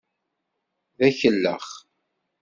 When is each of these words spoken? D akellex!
D 0.97 0.99
akellex! 1.07 1.67